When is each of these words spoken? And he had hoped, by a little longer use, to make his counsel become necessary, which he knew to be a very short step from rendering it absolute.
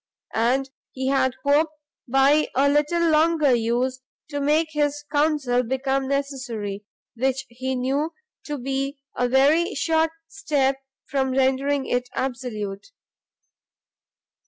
And 0.33 0.67
he 0.93 1.09
had 1.09 1.35
hoped, 1.45 1.73
by 2.07 2.47
a 2.55 2.67
little 2.67 3.07
longer 3.11 3.53
use, 3.53 4.01
to 4.31 4.41
make 4.41 4.69
his 4.71 5.05
counsel 5.11 5.61
become 5.61 6.07
necessary, 6.07 6.83
which 7.15 7.45
he 7.49 7.75
knew 7.75 8.11
to 8.45 8.57
be 8.57 8.97
a 9.15 9.29
very 9.29 9.75
short 9.75 10.09
step 10.27 10.77
from 11.05 11.33
rendering 11.33 11.85
it 11.85 12.09
absolute. 12.15 12.87